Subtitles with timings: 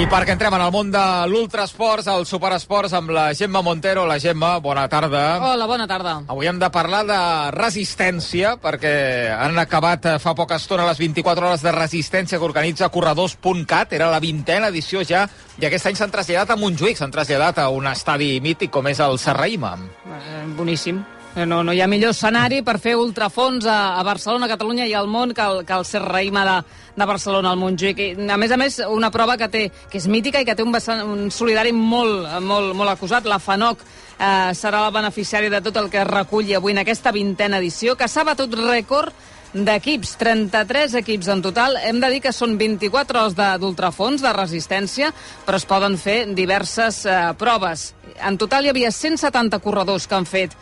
[0.00, 4.06] I perquè entrem en el món de l'ultrasports, el superesports, amb la Gemma Montero.
[4.08, 5.36] La Gemma, bona tarda.
[5.44, 6.14] Hola, bona tarda.
[6.32, 7.18] Avui hem de parlar de
[7.52, 8.94] resistència, perquè
[9.34, 13.92] han acabat eh, fa poca estona les 24 hores de resistència que organitza Corredors.cat.
[14.00, 15.26] Era la vintena edició ja,
[15.60, 19.04] i aquest any s'han traslladat a Montjuïc, s'han traslladat a un estadi mític com és
[19.04, 19.76] el Serraïma.
[20.08, 21.04] Eh, boníssim.
[21.36, 24.88] Eh, no, no hi ha millor escenari per fer ultrafons a, a Barcelona, a Catalunya
[24.90, 26.56] i al món que el, que el Serraïma de,
[26.98, 28.02] de Barcelona, al Montjuïc.
[28.02, 30.66] I, a més a més, una prova que té que és mítica i que té
[30.66, 33.28] un, vessant, un solidari molt, molt, molt acusat.
[33.30, 37.14] La FANOC eh, serà la beneficiària de tot el que es reculli avui en aquesta
[37.14, 39.14] vintena edició, que s'ha batut rècord
[39.54, 41.78] d'equips, 33 equips en total.
[41.86, 45.14] Hem de dir que són 24 hores d'ultrafons, de, de resistència,
[45.46, 47.92] però es poden fer diverses eh, proves.
[48.18, 50.58] En total hi havia 170 corredors que han fet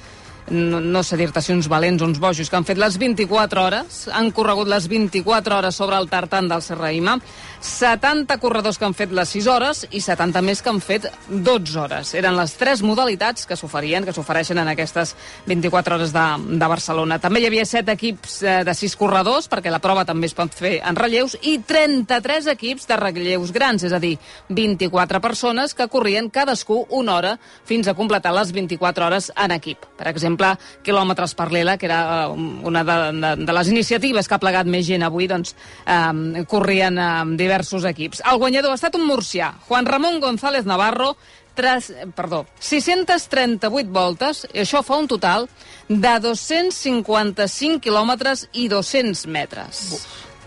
[0.50, 3.64] no, no sé dir-te si uns valents o uns bojos, que han fet les 24
[3.64, 7.18] hores, han corregut les 24 hores sobre el tartan del Serraïma,
[7.60, 11.78] 70 corredors que han fet les 6 hores i 70 més que han fet 12
[11.80, 12.12] hores.
[12.18, 15.14] Eren les tres modalitats que s'oferien, que s'ofereixen en aquestes
[15.46, 17.18] 24 hores de, de Barcelona.
[17.18, 20.54] També hi havia 7 equips eh, de 6 corredors, perquè la prova també es pot
[20.54, 24.14] fer en relleus, i 33 equips de relleus grans, és a dir,
[24.48, 27.34] 24 persones que corrien cadascú una hora
[27.66, 29.88] fins a completar les 24 hores en equip.
[29.98, 30.54] Per exemple,
[30.86, 34.70] quilòmetres per l'ELA, que era eh, una de, de, de les iniciatives que ha plegat
[34.70, 37.10] més gent avui, doncs eh, corrien eh,
[37.48, 38.22] diversos equips.
[38.28, 41.14] El guanyador ha estat un murcià, Juan Ramon González Navarro,
[41.58, 45.48] tres, perdó, 638 voltes, i això fa un total
[45.88, 49.82] de 255 quilòmetres i 200 metres.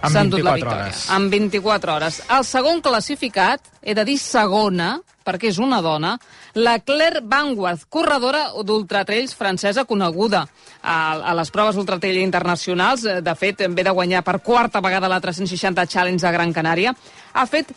[0.01, 0.85] Amb endut la 24 victòria.
[0.85, 1.09] hores.
[1.13, 2.21] Amb 24 hores.
[2.37, 6.15] El segon classificat, he de dir segona, perquè és una dona,
[6.53, 10.45] la Claire Vanguard, corredora d'ultratrells francesa coneguda
[10.81, 13.05] a, a les proves ultratrell internacionals.
[13.23, 16.95] De fet, ve de guanyar per quarta vegada la 360 Challenge de Gran Canària.
[17.33, 17.71] Ha fet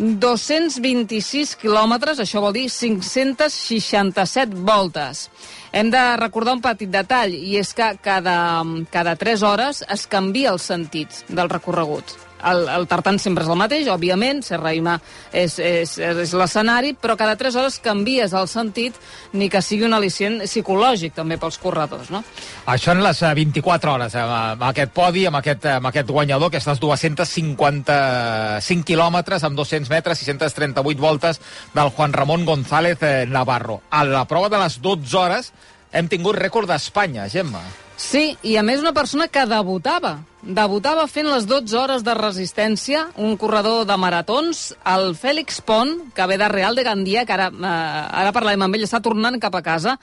[0.00, 5.26] 226 quilòmetres, això vol dir 567 voltes.
[5.72, 10.54] Hem de recordar un petit detall, i és que cada, cada 3 hores es canvia
[10.54, 12.29] el sentit del recorregut.
[12.46, 15.00] El, el tartan sempre és el mateix, òbviament, Serraima
[15.32, 18.94] és, és, és l'escenari, però cada 3 hores canvies el sentit,
[19.32, 22.20] ni que sigui un al·licient psicològic també pels corredors, no?
[22.70, 26.48] Això en les eh, 24 hores, eh, amb aquest podi, amb aquest, amb aquest guanyador,
[26.50, 31.40] aquestes 255 quilòmetres amb 200 metres, 638 voltes
[31.74, 33.80] del Juan Ramon González eh, Navarro.
[33.90, 35.52] A la prova de les 12 hores
[35.92, 37.89] hem tingut rècord d'Espanya, Gemma.
[38.00, 40.14] Sí, i a més una persona que debutava.
[40.40, 46.26] Debutava fent les 12 hores de resistència, un corredor de maratons, el Fèlix Pont, que
[46.30, 47.74] ve de Real de Gandia, que ara, eh,
[48.22, 49.98] ara parlarem amb ell, està tornant cap a casa,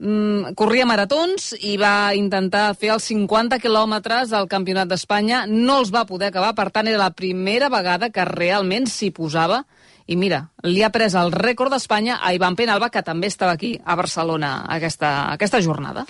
[0.00, 5.46] mm, corria maratons i va intentar fer els 50 quilòmetres al Campionat d'Espanya.
[5.46, 9.64] No els va poder acabar, per tant, era la primera vegada que realment s'hi posava
[10.10, 13.76] i mira, li ha pres el rècord d'Espanya a Ivan Penalba, que també estava aquí,
[13.84, 16.02] a Barcelona, aquesta, aquesta jornada.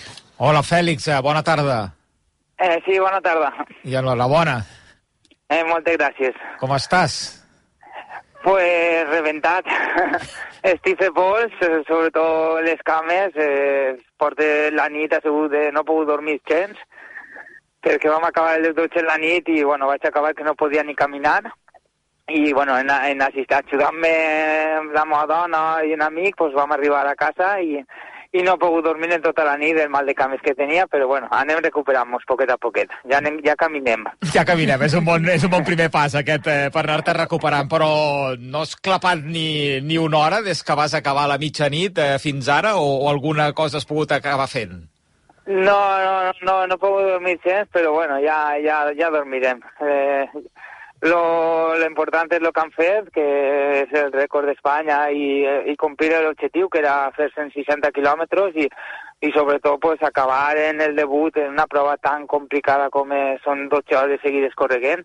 [0.43, 1.93] Hola, Fèlix, eh, bona tarda.
[2.57, 3.51] Eh, sí, bona tarda.
[3.85, 4.55] I enhorabona.
[5.53, 6.39] Eh, moltes gràcies.
[6.57, 7.17] Com estàs?
[8.41, 9.69] Pues reventat.
[10.71, 13.37] Estic fet pols, eh, sobretot les cames.
[13.37, 16.79] Eh, porto la nit assegut, de, no he pogut dormir gens,
[17.85, 20.81] perquè vam acabar les 12 en la nit i bueno, vaig acabar que no podia
[20.81, 21.43] ni caminar.
[22.33, 24.15] I bueno, en, en assistir, ajudant-me
[24.89, 27.77] la meva dona i un amic, pues vam arribar a casa i,
[28.31, 30.85] i no he pogut dormir en tota la nit del mal de cames que tenia,
[30.87, 32.93] però bueno, anem recuperant-nos poquet a poquet.
[33.03, 34.05] Ja, anem, ja caminem.
[34.31, 37.67] Ja caminem, és un bon, és un bon primer pas aquest eh, per anar-te recuperant,
[37.71, 37.91] però
[38.39, 42.15] no has clapat ni, ni una hora des que vas acabar a la mitjanit eh,
[42.23, 44.79] fins ara o, o alguna cosa has pogut acabar fent?
[45.51, 49.59] No, no, no, no pogut dormir gens, però bueno, ja, ja, ja dormirem.
[49.81, 50.29] Eh,
[51.01, 53.25] lo, lo importante es lo que han fet, que
[53.83, 58.67] és el rècord d'Espanya i, i complir l'objectiu, que era fer 160 quilòmetres i,
[59.21, 63.09] i sobretot pues, acabar en el debut en una prova tan complicada com
[63.43, 65.01] són 12 hores seguides correguent.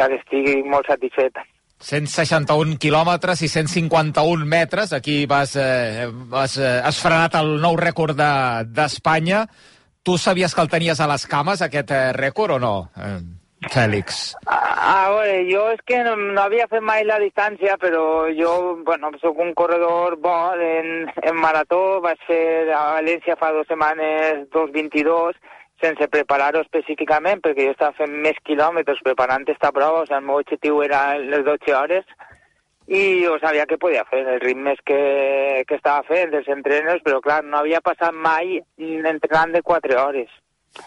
[0.00, 1.40] O sigui que estic molt satisfet.
[1.80, 4.92] 161 quilòmetres i 151 metres.
[4.92, 9.46] Aquí vas, eh, vas, eh, has frenat el nou rècord de- d'Espanya.
[9.46, 13.20] De, tu sabies que el tenies a les cames, aquest eh, rècord, o no, eh,
[13.68, 14.34] Fèlix?
[14.48, 14.56] A,
[14.90, 18.02] a veure, jo és que no, no havia fet mai la distància, però
[18.32, 18.52] jo,
[18.86, 24.46] bueno, sóc un corredor bo en, en marató, vaig fer a València fa dues setmanes
[24.56, 25.36] 2.22,
[25.84, 30.26] sense preparar-ho específicament, perquè jo estava fent més quilòmetres preparant esta prova, o sigui, el
[30.26, 32.18] meu objectiu era les 12 hores,
[32.88, 35.00] i jo sabia que podia fer, els ritmes que,
[35.68, 38.58] que estava fent, els entrenos, però clar, no havia passat mai
[38.88, 40.32] entrenant de 4 hores.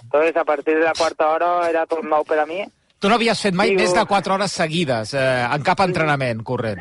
[0.03, 2.63] Entonces, a partir de la quarta hora era tot nou per a mi,
[3.03, 6.41] Tu no havies fet mai Digo- més de 4 hores seguides eh, en cap entrenament
[6.41, 6.79] corrent.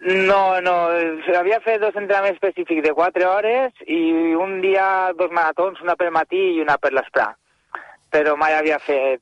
[0.00, 0.76] No, no,
[1.36, 6.10] havia fet dos entrenaments específics de 4 hores i un dia dos maratons, una pel
[6.16, 7.34] matí i una per l'esprà.
[8.10, 9.20] Però mai havia fet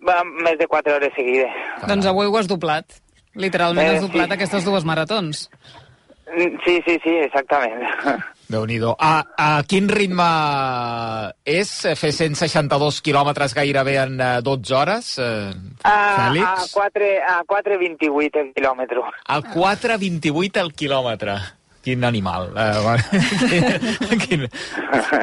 [0.00, 1.52] va, més de 4 hores seguides.
[1.86, 2.86] Doncs avui ho has doblat.
[3.34, 4.32] Literalment Eh, has doblat sí.
[4.38, 5.50] aquestes dues maratons.
[6.34, 7.84] Mm, Sí, sí, sí, exactament.
[8.50, 10.26] déu nhi a, a quin ritme
[11.46, 15.52] és fer 162 quilòmetres gairebé en eh, 12 hores, eh,
[15.82, 16.74] A, a Fèlix?
[16.74, 19.06] 4, a 4,28 el quilòmetre.
[19.26, 21.38] A 4,28 al quilòmetre.
[21.80, 22.50] Quin animal.
[22.60, 24.42] Eh, quin,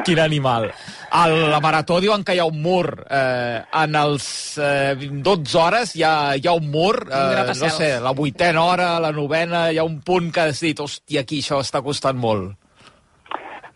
[0.04, 0.66] quin animal.
[1.14, 2.88] A la marató diuen que hi ha un mur.
[3.06, 4.26] Eh, en els
[4.58, 6.96] eh, 12 hores hi ha, hi ha un mur.
[7.06, 10.82] Eh, no sé, la vuitena hora, la novena, hi ha un punt que has dit,
[10.82, 12.56] hòstia, aquí això està costant molt.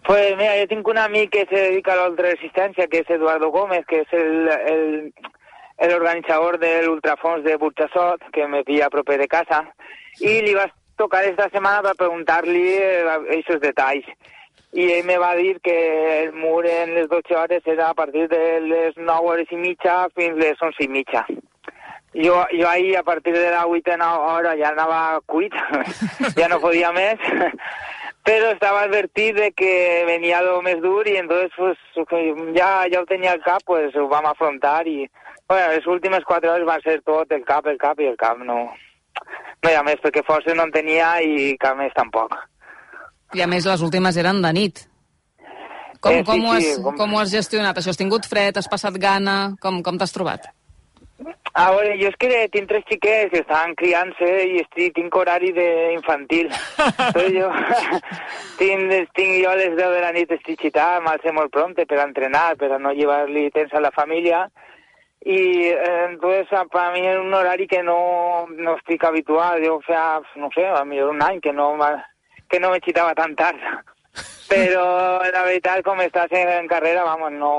[0.04, 3.50] Pues mira, yo tengo un amigo que se dedica a la ultraresistencia, que es Eduardo
[3.50, 5.14] Gómez, que es el, el,
[5.78, 9.72] el organizador del Ultrafons de Burchasot, que me pilla proper de casa,
[10.18, 14.06] y le iba a tocar esta semana para preguntar-li eh, esos detalls.
[14.72, 18.26] I ell me va dir que el mur en les 12 hores era a partir
[18.28, 21.26] de les 9 hores i mitja fins les 11 i mitja.
[22.14, 25.52] Jo, jo ahir, a partir de la vuitena hora, ja anava cuit,
[26.36, 27.20] ja no podia més,
[28.24, 32.22] pero estaba advertit de que venía lo més dur y entonces pues
[32.54, 35.08] ya, ya ho tenia al cap, pues ho vam afrontar i
[35.48, 38.38] bueno, les últimes quatre hores van ser tot el cap, el cap i el cap,
[38.38, 38.70] no,
[39.62, 42.32] no hi ha més, perquè força no en tenia i cap més tampoc.
[43.34, 44.80] I a més, les últimes eren de nit.
[46.00, 47.76] Com, Eh, sí, com, ho has, sí, com- com ho has gestionat?
[47.78, 48.56] Això has tingut fred?
[48.56, 49.54] Has passat gana?
[49.60, 50.48] Com, com t'has trobat?
[51.54, 55.50] A veure, jo és que tinc tres xiquets que estan criant-se i estic, tinc horari
[55.52, 56.48] d'infantil.
[57.36, 57.50] Jo
[58.58, 62.00] tinc, tinc jo a les 10 de la nit estic xitat, m'alce molt prompte per
[62.04, 64.46] entrenar, per a no llevar-li temps a la família.
[65.24, 69.62] Y eh, entonces a- para mí es un horario que no, no estic habitual.
[69.62, 71.76] Yo, o sea, no sé, a mí un any que no,
[72.48, 73.56] que no me xitava tan tard.
[74.52, 74.86] Però
[75.32, 77.52] la veritat, com estàs en, en carrera, vamos, no...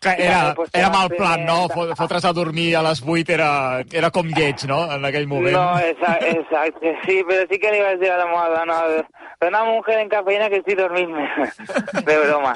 [0.00, 1.68] Que era, Pues, era mal plan, no?
[1.68, 3.50] Fotre's a dormir a les 8 era,
[3.92, 4.86] era com lleig, no?
[4.94, 5.52] En aquell moment.
[5.52, 8.78] No, exacto, exacto, sí, pero sí que iba a decir a la moda, no,
[9.46, 11.28] una mujer en cafeína que estoy dormirme.
[12.06, 12.54] De broma.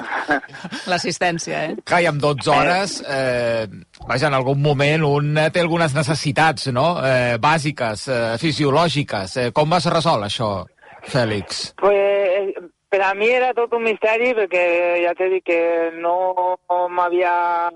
[0.89, 1.75] L'assistència, eh?
[1.85, 3.67] Clar, i amb 12 hores, eh,
[4.07, 9.37] vaja, en algun moment un eh, té algunes necessitats, no?, eh, bàsiques, eh, fisiològiques.
[9.37, 10.51] Eh, com vas resoldre això,
[11.05, 11.67] Fèlix?
[11.77, 12.24] Pues
[12.95, 14.61] per a mi era tot un misteri perquè
[15.03, 16.55] ja t'he dit que no
[16.95, 17.33] m'havia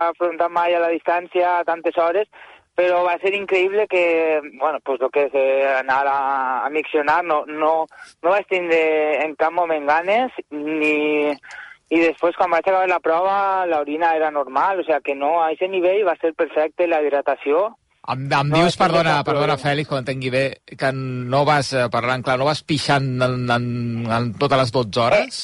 [0.07, 2.29] afrontat mai a la distància a tantes hores,
[2.71, 6.21] però va ser increïble que, bueno, pues lo que és eh, anar a,
[6.63, 7.73] a miccionar, no, no,
[8.23, 8.79] no vaig tindre
[9.25, 11.35] en cap moment ganes, ni...
[11.89, 15.49] I després, quan vaig acabar la prova, l'orina era normal, o sea que no, a
[15.49, 17.71] aquest nivell va ser perfecte la hidratació,
[18.09, 19.55] Em, em No, dius, perdona, cap perdona.
[19.61, 20.43] Fèlix, ho entengui bé,
[20.79, 23.69] que no vas, eh, parlant clar, no vas pixant en, en,
[24.09, 25.39] en totes les 12 hores?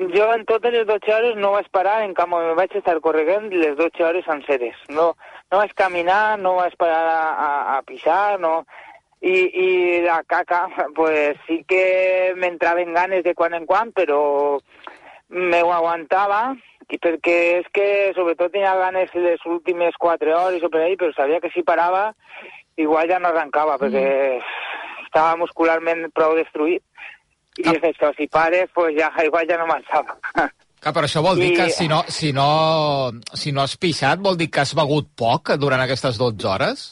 [0.00, 3.50] Jo en totes les 12 hores no vaig parar, en cap moment vaig estar corregant
[3.52, 4.76] les 12 hores senceres.
[4.88, 5.10] No,
[5.52, 8.64] no vaig caminar, no vaig parar a, a, a pisar, no...
[9.20, 10.62] I, I la caca,
[10.96, 14.58] pues sí que m'entraven ganes de quan en quan, però
[15.28, 16.54] me ho aguantava,
[16.90, 21.12] i perquè és que sobretot tenia ganes les últimes 4 hores o per ahí, però
[21.14, 22.10] sabia que si parava
[22.76, 24.40] igual ja no arrencava, perquè
[25.06, 26.82] estava muscularment prou destruït.
[27.58, 30.16] I Cap- és això, si pares, pues ja, igual ja no m'alçava.
[30.80, 34.22] Que, però això vol dir I- que si no, si, no, si no has pixat,
[34.22, 36.86] vol dir que has begut poc durant aquestes 12 hores?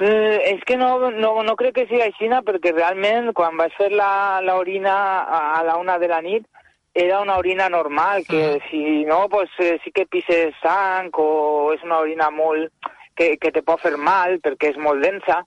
[0.00, 3.90] Eh, és que no, no, no crec que sigui així, perquè realment quan vaig fer
[3.92, 6.46] la, la orina a, a la una de la nit
[7.00, 11.82] era una orina normal, que si no, pues eh, sí que pises sang o és
[11.86, 12.70] una orina molt
[13.16, 15.42] que, que te pot fer mal perquè és molt densa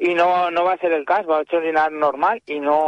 [0.00, 2.80] i no, no va ser el cas, vaig orinar normal i no...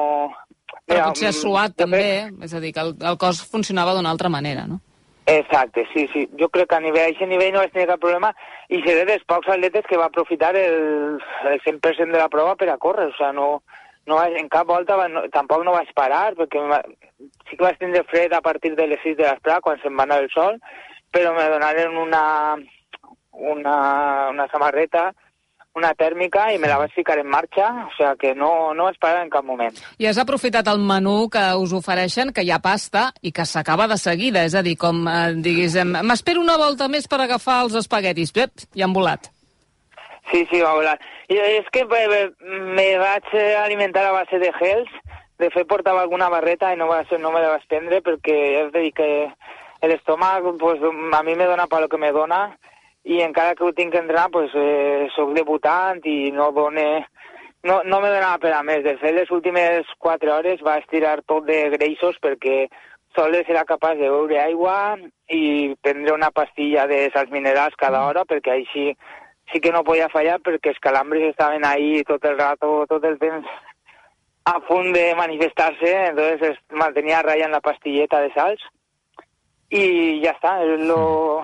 [0.87, 3.95] Però potser has mm, suat també, crec- és a dir, que el, el cos funcionava
[3.95, 4.81] d'una altra manera, no?
[5.27, 6.29] Exacte, sí, sí.
[6.39, 8.31] Jo crec que a nivell, a aquest nivell no vaig tenir cap problema
[8.71, 11.19] i seré dels pocs atletes que va aprofitar el,
[11.51, 13.09] el 100% de la prova per a córrer.
[13.11, 13.65] O sea, no,
[14.07, 16.63] no en cap volta va, no, tampoc no vaig parar perquè
[17.51, 20.05] sí que vaig tindre fred a partir de les 6 de l'esprà quan se'n va
[20.07, 20.59] anar el sol,
[21.13, 22.57] però me donaren una,
[23.33, 23.77] una,
[24.31, 25.13] una samarreta,
[25.77, 28.97] una tèrmica i me la vaig ficar en marxa, o sea que no, no vaig
[28.99, 29.77] parar en cap moment.
[30.01, 33.87] I has aprofitat el menú que us ofereixen, que hi ha pasta i que s'acaba
[33.91, 37.63] de seguida, és a dir, com eh, diguis, em- m'espero una volta més per agafar
[37.67, 39.29] els espaguetis, Pep, i han volat.
[40.31, 40.97] Sí, sí, va volar.
[41.31, 42.31] I és que eh, eh,
[42.77, 44.91] me vaig eh, alimentar a base de gels.
[45.39, 48.65] De fet, portava alguna barreta i no, va no me la vaig prendre perquè ja
[48.67, 49.11] us dic que
[49.87, 52.57] l'estómac pues, a mi me dona per lo que me dona
[53.05, 57.07] i encara que ho tinc que entrenar, pues, eh, soc debutant i no done...
[57.67, 58.85] No, no me donava per a més.
[58.85, 62.69] De fet, les últimes 4 hores va estirar tot de greixos perquè
[63.17, 64.97] sols era capaç de beure aigua
[65.33, 68.93] i prendre una pastilla de sals minerals cada hora perquè així
[69.53, 73.19] sí que no podia fallar perquè els calambres estaven ahí tot el rato, tot el
[73.19, 73.47] temps
[74.47, 78.63] a punt de manifestar-se, entonces es mantenía a raya en la pastilleta de sals
[79.75, 80.61] i ja està.
[80.87, 81.43] Lo,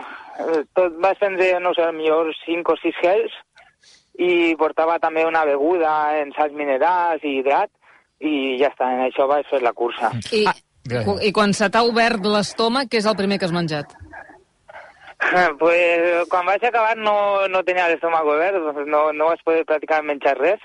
[0.79, 3.35] tot va prendre, no sé, millor 5 o 6 gels
[4.23, 5.91] i portava també una beguda
[6.21, 7.73] en sals minerals i hidrat
[8.23, 10.13] i ja està, en això vaig fer la cursa.
[10.31, 10.55] I, ah,
[11.27, 13.97] i quan se t'ha obert l'estómac, què és el primer que has menjat?
[15.63, 20.39] Pues quan vaig acabar no, no tenia l'estómac obert, no, no vaig poder practicar menjar
[20.39, 20.61] res.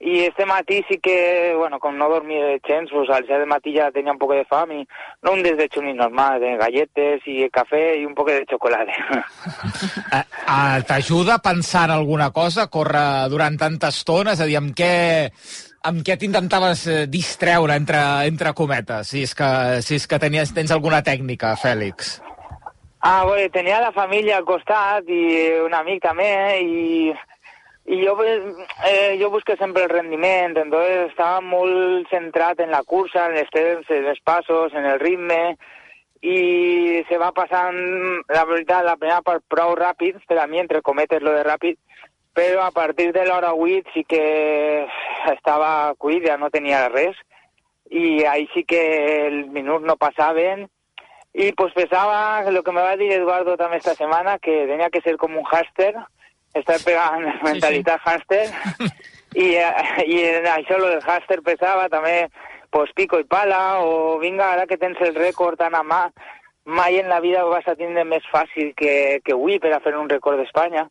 [0.00, 3.46] Y este matí sí que, bueno, com no dormí de gens, pues al ser de
[3.46, 4.84] matí ja tenia un poc de fam i
[5.26, 8.94] no un desdejuni normal, de galletes i cafè i un poc de xocolata.
[10.14, 14.36] eh, eh, T'ajuda a pensar en alguna cosa, córrer durant tanta estona?
[14.38, 14.94] És a dir, amb què,
[15.90, 20.54] amb què t'intentaves eh, distreure, entre, entre cometes, si és que, si és que tenies,
[20.54, 22.20] tens alguna tècnica, Fèlix?
[23.00, 25.22] Ah, bueno, tenia la família al costat i
[25.62, 27.12] un amic també i
[27.90, 33.26] y yo eh, yo busqué siempre el rendimiento, entonces estaba muy centrado en la cursa,
[33.26, 35.56] en los temps, en los pasos, en el ritme,
[36.20, 37.78] i se va passant,
[38.28, 41.78] la veritat, la primera part prou ràpid, per a mi, entre cometes, lo de ràpid,
[42.34, 44.86] però a partir de l'hora 8 sí que
[45.32, 47.16] estava cuit, ja no tenia res,
[47.88, 48.82] i ahí sí que
[49.28, 50.66] el minut no passaven,
[51.34, 55.02] i pues pesava, lo que me va dir Eduardo també esta setmana, que tenia que
[55.04, 55.92] ser com un háster,
[56.56, 58.10] està pegant sí, mentalitat sí.
[58.10, 58.44] hàster
[59.36, 60.20] i, eh, i
[60.54, 62.28] això lo del hàster pesava també
[62.70, 66.06] pues, pico i pala o vinga, ara que tens el rècord tan a mà
[66.68, 69.80] mai en la vida ho vas a tindre més fàcil que, que avui per a
[69.80, 70.88] fer un rècord d'Espanya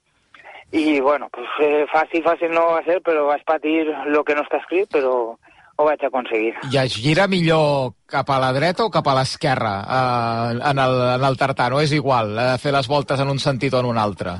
[0.74, 4.44] i bueno, pues, eh, fàcil, fàcil no va ser però vaig patir el que no
[4.46, 5.38] està escrit però
[5.78, 6.56] ho vaig aconseguir.
[6.74, 11.00] I es gira millor cap a la dreta o cap a l'esquerra eh, en, el,
[11.16, 11.70] en el tartà?
[11.70, 14.40] No és igual eh, fer les voltes en un sentit o en un altre?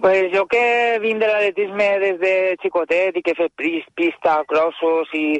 [0.00, 0.64] Pues jo que
[1.00, 5.38] vinc de l'atletisme des de xicotet i que he fet pista, crossos i,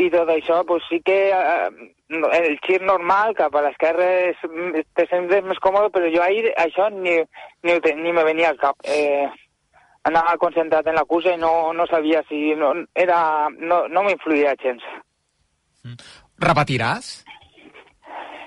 [0.00, 1.70] i tot això, pues sí que eh,
[2.12, 4.08] el gir normal cap a l'esquerra
[4.96, 7.18] te sents més còmode, però jo ahir això ni,
[7.64, 8.76] ni, ni me venia al cap.
[8.84, 9.28] Eh,
[10.08, 12.54] anava concentrat en la cursa i no, no sabia si...
[12.58, 14.82] No, era, no, no m'influïa gens.
[15.84, 15.98] Mm.
[16.42, 17.12] Repetiràs?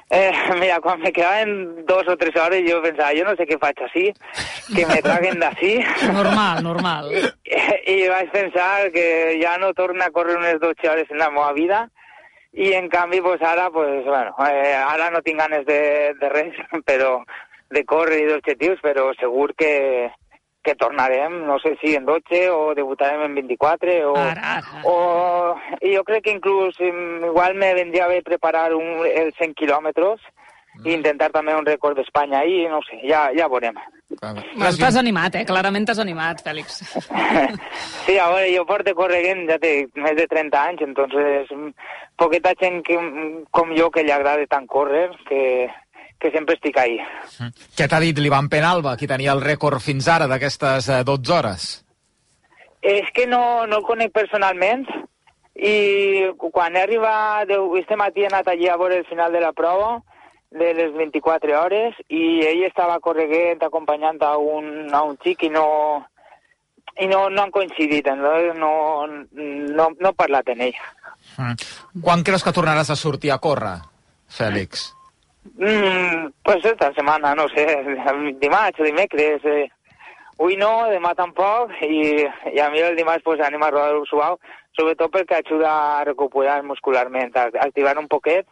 [0.10, 3.58] Eh, mira, quan me quedaven dos o tres hores jo pensava, jo no sé què
[3.58, 4.06] faig així,
[4.76, 5.80] que me traguen d'ací.
[6.20, 7.10] Normal, normal.
[7.16, 7.24] I,
[7.90, 9.08] I vaig pensar que
[9.42, 11.88] ja no torna a córrer unes 12 hores en la meva vida
[12.54, 16.56] i en canvi pues, ara, pues, bueno, eh, ara no tinc ganes de, de res,
[16.88, 17.18] però
[17.74, 20.12] de córrer i d'objectius, però segur que,
[20.66, 24.16] que tornarem, no sé si en 12 o debutarem en 24 o...
[24.18, 24.82] Ara, ara.
[24.90, 30.18] o i jo crec que inclús igual me vendria bé preparar un, els 100 quilòmetres
[30.80, 30.88] mm.
[30.88, 33.78] i intentar també un rècord d'Espanya i no sé, ja, ja veurem.
[34.22, 35.46] Bueno, t'has animat, eh?
[35.50, 36.82] Clarament t'has animat, Fèlix.
[38.06, 41.50] sí, a veure, jo porto correguent ja té més de 30 anys, entonces
[42.18, 43.00] poqueta gent que,
[43.52, 45.42] com jo que li agrada tant córrer, que,
[46.20, 46.98] que sempre estic ahí.
[47.40, 47.52] Mm.
[47.78, 51.68] Què t'ha dit l'Ivan Penalba, qui tenia el rècord fins ara d'aquestes 12 eh, hores?
[52.86, 54.86] És que no, no el conec personalment
[55.56, 55.76] i
[56.52, 60.02] quan he arribat, este matí he anat allí a veure el final de la prova
[60.52, 65.50] de les 24 hores i ell estava correguent acompanyant a un, a un xic i
[65.52, 65.66] no,
[67.00, 68.74] i no, no han coincidit, no, no,
[69.08, 70.78] no, no he parlat amb ell.
[71.40, 71.58] Mm.
[72.04, 73.80] Quan creus que tornaràs a sortir a córrer,
[74.32, 74.92] Fèlix?
[74.92, 75.05] Mm,
[75.54, 77.66] pues esta setmana, no sé,
[78.42, 79.46] dimarts o dimecres.
[79.46, 79.70] Eh.
[80.36, 84.36] Avui no, demà tampoc, i, i a mi el dimarts pues, anem a rodar suau,
[84.76, 88.44] sobretot perquè ajuda a recuperar muscularment, a activar un poquet,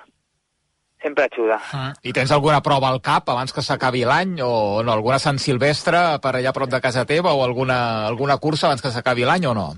[1.04, 1.60] sempre ajuda.
[1.60, 2.00] Mm.
[2.08, 6.00] I tens alguna prova al cap abans que s'acabi l'any, o no, alguna Sant Silvestre
[6.24, 9.58] per allà prop de casa teva, o alguna, alguna cursa abans que s'acabi l'any o
[9.58, 9.74] no?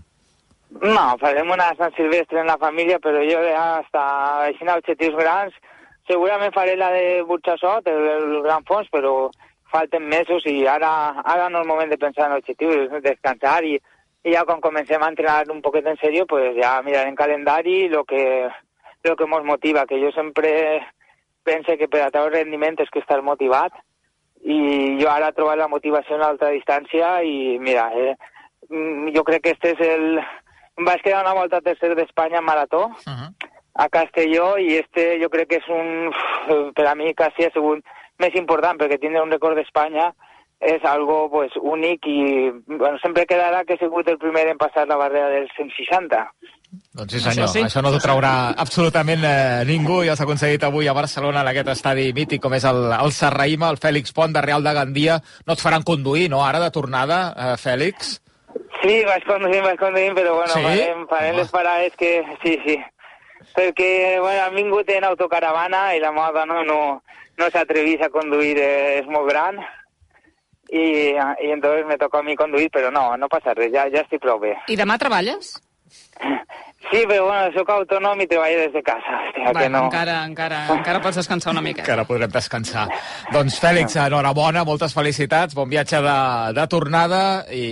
[0.84, 4.06] No, farem una Sant Silvestre en la família, però jo ja està
[4.46, 5.58] així objectius grans,
[6.08, 9.30] segurament faré la de Burxassot, el, el Gran Fons, però
[9.72, 13.76] falten mesos i ara, ara no és el moment de pensar en objectius, descansar i,
[14.26, 18.06] i ja quan comencem a entrenar un poquet en sèrio, pues ja mirarem calendari lo
[18.06, 18.48] que,
[19.04, 20.86] lo que ens motiva, que jo sempre
[21.44, 23.74] pense que per a treure rendiment és que estar motivat
[24.46, 28.16] i jo ara he trobat la motivació a l'altra distància i mira, eh,
[28.70, 30.20] mm, jo crec que este és el...
[30.76, 33.45] Vaig quedar una volta tercer d'Espanya en marató, uh -huh
[33.76, 36.12] a Castelló i este jo crec que és un,
[36.76, 37.84] per a mi quasi ha sigut
[38.24, 40.14] més important perquè tindre un record d'Espanya
[40.64, 44.88] és algo pues, únic i bueno, sempre quedarà que he sigut el primer en passar
[44.88, 46.22] la barrera dels 160.
[46.96, 47.64] Doncs sí senyor, això, sí.
[47.68, 48.32] això no t'ho traurà
[48.64, 52.66] absolutament eh, ningú i has aconseguit avui a Barcelona en aquest estadi mític com és
[52.68, 55.20] el, el Serraïma, el Fèlix Pont de Real de Gandia.
[55.46, 58.22] No et faran conduir, no, ara de tornada, eh, Fèlix?
[58.82, 60.64] Sí, vaig conduint, vaig conduint, però bueno, sí?
[60.64, 62.12] farem, farem les parades que...
[62.44, 62.80] Sí, sí.
[63.56, 66.80] Perquè bueno, han vingut en autocaravana i la meva dona no,
[67.40, 69.62] no s'atrevís a conduir, eh, és molt gran
[70.70, 74.04] i, i entonces me toca a mi conduir, però no, no passa res, ja, ja
[74.04, 74.56] estic prou bé.
[74.68, 75.56] I demà treballes?
[76.92, 79.18] Sí, però bueno, soc autònom i treballo des de casa.
[79.26, 79.82] Hòstia, Va, que no.
[79.88, 81.82] encara, encara, encara pots descansar una mica.
[81.82, 82.86] Encara podrem descansar.
[83.34, 86.18] doncs, Fèlix, enhorabona, moltes felicitats, bon viatge de,
[86.54, 87.22] de tornada
[87.52, 87.66] i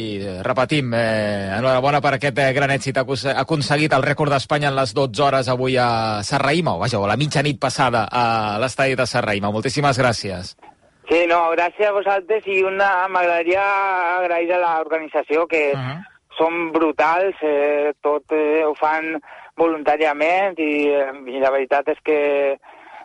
[0.44, 2.98] repetim, eh, enhorabona per aquest eh, gran èxit.
[2.98, 7.08] Ha aconseguit el rècord d'Espanya en les 12 hores avui a Serraïma, o vaja, o
[7.08, 9.54] la mitjanit passada a l'estadi de Serraïma.
[9.54, 10.56] Moltíssimes gràcies.
[11.08, 13.62] Sí, no, gràcies a vosaltres i una m'agradaria
[14.18, 16.13] agrair a l'organització que uh -huh.
[16.38, 19.18] Són brutals, eh, tot eh, ho fan
[19.60, 22.20] voluntàriament i, eh, i la veritat és que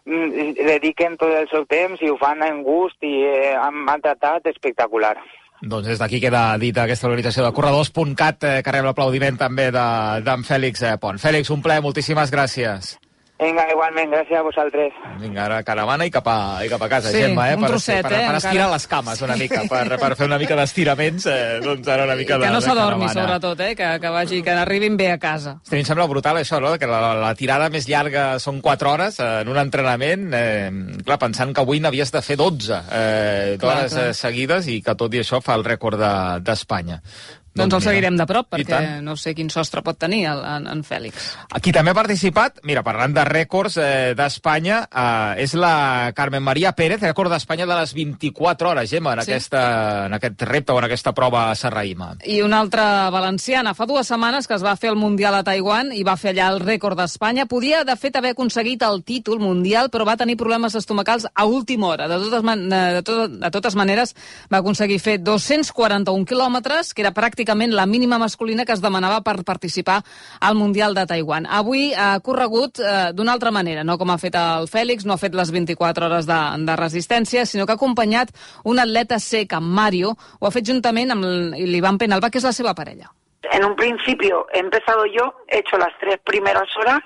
[0.04, 4.48] mm, dediquen tot el seu temps i ho fan en gust i eh, m'han tratat
[4.52, 5.16] espectacular.
[5.58, 10.24] Doncs des d'aquí queda dit aquesta organització de corredors.cat eh, que rep l'aplaudiment també d'en
[10.24, 11.18] de, Fèlix eh, Pont.
[11.18, 12.94] Fèlix, un ple, moltíssimes gràcies.
[13.38, 14.94] Vinga, igualment, gràcies a vosaltres.
[15.20, 17.54] Vinga, ara caravana i cap a, i cap a casa, sí, Gemma, eh?
[17.54, 18.72] un trosset, per, per, per estirar encara.
[18.72, 22.34] les cames una mica, per, per fer una mica d'estiraments, eh, doncs ara una mica
[22.34, 23.70] I de Que no s'adormi, sobretot, eh?
[23.78, 25.54] Que, que, vagi, que arribin bé a casa.
[25.62, 26.72] Sí, a mi em sembla brutal això, no?
[26.82, 31.20] Que la, la tirada més llarga són 4 hores eh, en un entrenament, eh, clar,
[31.22, 35.22] pensant que avui n'havies de fer 12 eh, hores eh, seguides i que tot i
[35.22, 36.02] això fa el rècord
[36.42, 36.98] d'Espanya.
[36.98, 40.42] De, doncs, doncs el seguirem de prop, perquè no sé quin sostre pot tenir el,
[40.46, 41.32] en, en Fèlix.
[41.56, 46.72] Aquí també ha participat, mira, parlant de rècords eh, d'Espanya, eh, és la Carmen Maria
[46.78, 49.32] Pérez, rècord d'Espanya de les 24 hores, Gemma, en, sí.
[49.32, 49.62] aquesta,
[50.06, 52.12] en aquest repte o en aquesta prova a Serraïma.
[52.28, 53.74] I una altra valenciana.
[53.74, 56.52] Fa dues setmanes que es va fer el Mundial a Taiwan i va fer allà
[56.54, 57.48] el rècord d'Espanya.
[57.50, 61.90] Podia, de fet, haver aconseguit el títol mundial, però va tenir problemes estomacals a última
[61.90, 62.08] hora.
[62.10, 64.14] De totes, man de, tot, de totes maneres,
[64.52, 69.20] va aconseguir fer 241 quilòmetres, que era pràcticament pràcticament la mínima masculina que es demanava
[69.22, 70.02] per participar
[70.40, 71.46] al Mundial de Taiwan.
[71.46, 75.22] Avui ha corregut eh, d'una altra manera, no com ha fet el Fèlix, no ha
[75.22, 78.32] fet les 24 hores de, de resistència, sinó que ha acompanyat
[78.64, 81.24] un atleta sec, en Mario, ho ha fet juntament amb
[81.54, 83.12] l'Ivan Penalba, que és la seva parella.
[83.52, 87.00] En un principio he empezado yo, he hecho las tres primeras horas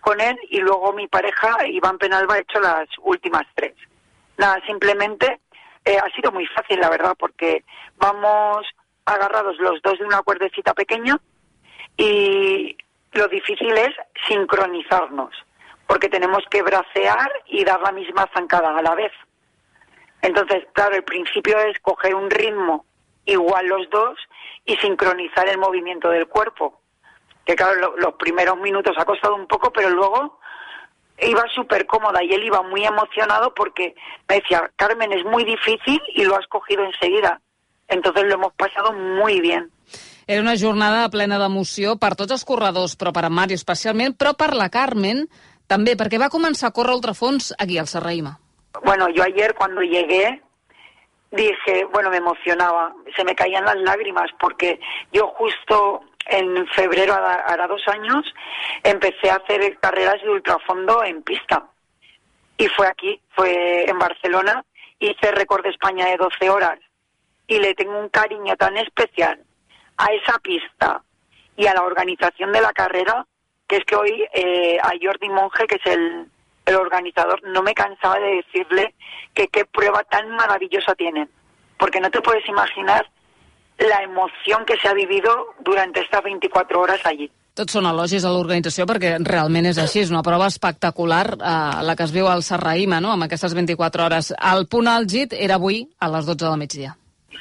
[0.00, 3.74] con él y luego mi pareja, Iván Penalba, ha hecho las últimas tres.
[4.38, 5.40] Nada, simplemente
[5.84, 7.64] eh, ha sido muy fácil, la verdad, porque
[7.98, 8.64] vamos
[9.06, 11.18] agarrados los dos de una cuerdecita pequeña
[11.96, 12.76] y
[13.12, 13.94] lo difícil es
[14.28, 15.30] sincronizarnos,
[15.86, 19.12] porque tenemos que bracear y dar la misma zancada a la vez.
[20.20, 22.84] Entonces, claro, el principio es coger un ritmo
[23.24, 24.18] igual los dos
[24.64, 26.80] y sincronizar el movimiento del cuerpo.
[27.44, 30.40] Que claro, los primeros minutos ha costado un poco, pero luego
[31.20, 33.94] iba súper cómoda y él iba muy emocionado porque
[34.28, 37.40] me decía, Carmen, es muy difícil y lo has cogido enseguida.
[37.88, 39.70] Entonces lo hemos pasado muy bien.
[40.26, 44.56] Era una jornada plena d'emoció per tots els corredors, però per Mario especialment, però per
[44.58, 45.22] la Carmen
[45.70, 48.32] també, perquè va començar a córrer ultrafons aquí al Serraima.
[48.82, 50.42] Bueno, yo ayer cuando llegué
[51.30, 54.80] dije, bueno, me emocionaba, se me caían las lágrimas porque
[55.12, 58.24] yo justo en febrero, hará dos años,
[58.82, 61.68] empecé a hacer carreras de ultrafondo en pista.
[62.58, 64.64] Y fue aquí, fue en Barcelona,
[64.98, 66.78] hice récord de España de 12 horas
[67.46, 69.40] y le tengo un cariño tan especial
[69.96, 71.02] a esa pista
[71.56, 73.26] y a la organización de la carrera,
[73.66, 76.26] que es que hoy eh, a Jordi Monge, que es el,
[76.66, 78.94] el organizador, no me cansaba de decirle
[79.34, 81.30] que qué prueba tan maravillosa tienen,
[81.78, 83.08] porque no te puedes imaginar
[83.78, 87.30] la emoción que se ha vivido durante estas 24 horas allí.
[87.56, 91.54] Tots són elogis a l'organització perquè realment és així, és una prova espectacular eh,
[91.88, 94.28] la que es viu al Serraïma, no?, amb aquestes 24 hores.
[94.36, 96.92] El punt àlgid era avui a les 12 del migdia.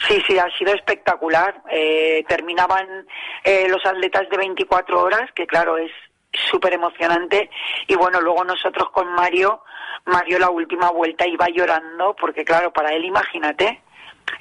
[0.08, 1.62] Sí, sí, ha sido espectacular.
[1.70, 3.08] Eh, terminaban
[3.44, 5.92] eh, los atletas de 24 horas, que claro, es
[6.32, 7.50] súper emocionante.
[7.88, 9.64] Y bueno, luego nosotros con Mario,
[10.06, 13.82] Mario la última vuelta iba llorando, porque claro, para él, imagínate,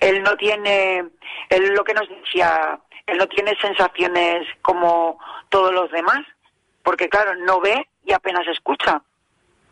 [0.01, 1.05] él no tiene,
[1.49, 6.21] él lo que nos decía, él no tiene sensaciones como todos los demás,
[6.83, 9.03] porque claro, no ve y apenas escucha.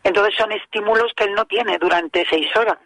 [0.03, 2.77] Entonces son estímulos que él no tiene durante seis horas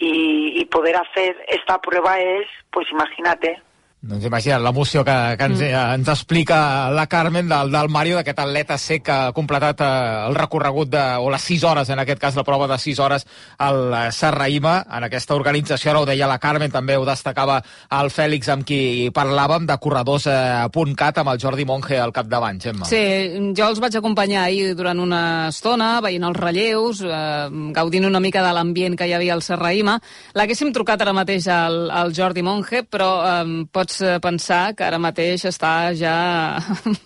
[0.00, 3.62] y, y poder hacer esta prueba es, pues imagínate,
[4.00, 5.96] Doncs imagina't l'emoció que, que ens, mm.
[5.98, 9.88] ens explica la Carmen del, del Mario, d'aquest atleta sec que ha completat eh,
[10.30, 13.26] el recorregut de, o les 6 hores, en aquest cas la prova de 6 hores
[13.60, 17.58] al eh, Serraïma, en aquesta organització, ara ho deia la Carmen, també ho destacava
[17.98, 22.88] el Fèlix amb qui parlàvem, de corredors.cat amb el Jordi Monge al capdavant, Gemma.
[22.88, 23.04] Sí,
[23.52, 28.40] jo els vaig acompanyar ahir durant una estona, veient els relleus, eh, gaudint una mica
[28.48, 30.00] de l'ambient que hi havia al Serraïma.
[30.40, 34.84] L'haguéssim trucat ara mateix al, al Jordi Monge, però eh, pots pots eh, pensar que
[34.86, 36.60] ara mateix està ja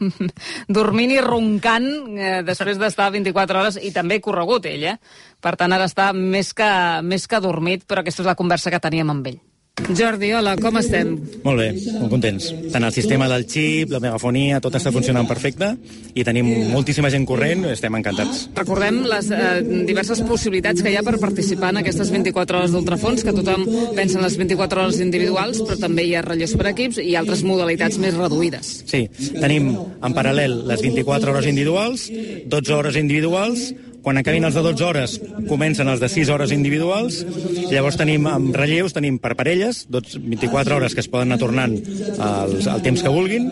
[0.77, 4.97] dormint i roncant eh, després d'estar 24 hores i també corregut ell, eh?
[5.41, 6.71] Per tant, ara està més que,
[7.03, 9.41] més que dormit, però aquesta és la conversa que teníem amb ell.
[9.75, 11.09] Jordi, hola, com estem?
[11.43, 11.65] Molt bé,
[11.99, 12.47] molt contents.
[12.71, 15.73] Tant el sistema del xip, la megafonia, tot està funcionant perfecte
[16.15, 18.45] i tenim moltíssima gent corrent, estem encantats.
[18.55, 19.49] Recordem les eh,
[19.89, 23.67] diverses possibilitats que hi ha per participar en aquestes 24 hores d'ultrafons, que tothom
[23.99, 27.43] pensa en les 24 hores individuals, però també hi ha relleus per equips i altres
[27.43, 28.71] modalitats més reduïdes.
[28.87, 29.09] Sí,
[29.41, 32.07] tenim en paral·lel les 24 hores individuals,
[32.47, 33.73] 12 hores individuals,
[34.05, 35.17] quan acabin els de 12 hores,
[35.49, 37.23] comencen els de 6 hores individuals,
[37.71, 41.79] llavors tenim amb relleus, tenim per parelles, 12, 24 hores que es poden anar tornant
[42.21, 43.49] als, al temps que vulguin,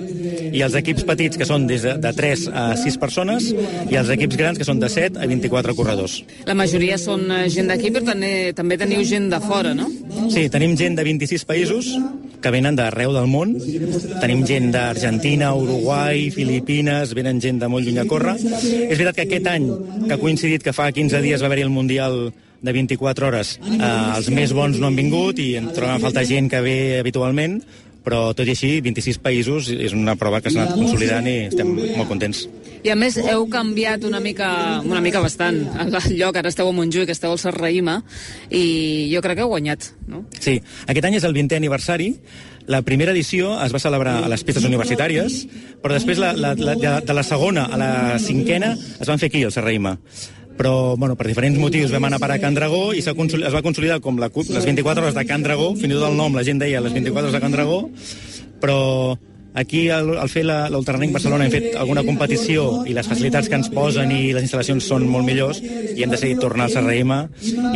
[0.52, 3.48] i els equips petits, que són des de, de 3 a 6 persones,
[3.88, 6.20] i els equips grans, que són de 7 a 24 corredors.
[6.48, 9.88] La majoria són eh, gent d'aquí, però també, també teniu gent de fora, no?
[10.32, 11.94] Sí, tenim gent de 26 països
[12.42, 13.54] que venen d'arreu del món.
[14.20, 18.34] Tenim gent d'Argentina, Uruguai, Filipines, venen gent de molt lluny a córrer.
[18.42, 19.68] És veritat que aquest any,
[20.08, 23.78] que ha coincidit que fa 15 dies va haver-hi el Mundial de 24 hores, eh,
[24.16, 27.60] els més bons no han vingut i en trobem a faltar gent que ve habitualment,
[28.02, 31.70] però tot i així, 26 països és una prova que s'ha anat consolidant i estem
[31.70, 32.48] molt contents.
[32.82, 36.74] I a més heu canviat una mica, una mica bastant el lloc, ara esteu a
[36.74, 38.00] Montjuïc, esteu al Serraïma
[38.50, 40.24] i jo crec que heu guanyat, no?
[40.40, 40.58] Sí,
[40.90, 42.16] aquest any és el 20è aniversari,
[42.66, 45.40] la primera edició es va celebrar a les pistes universitàries,
[45.82, 47.90] però després la, la, la, de la segona a la
[48.22, 49.96] cinquena es van fer aquí, al Serraïma
[50.52, 53.62] però bueno, per diferents motius vam anar a parar a Can Dragó i es va
[53.64, 56.44] consolidar com la, les 24 hores de Can Dragó, fins i tot el nom la
[56.46, 57.78] gent deia les 24 hores de Can Dragó,
[58.62, 58.78] però
[59.54, 63.70] aquí al, al fer l'Ultrarunning Barcelona hem fet alguna competició i les facilitats que ens
[63.72, 67.12] posen i les instal·lacions són molt millors i hem decidit tornar al CRM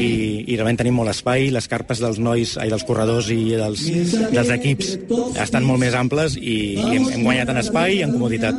[0.00, 0.10] i,
[0.46, 3.84] i realment tenim molt espai, les carpes dels nois, ai, dels corredors i dels,
[4.32, 4.96] dels equips
[5.42, 8.58] estan molt més amples i, i hem, hem guanyat en espai i en comoditat.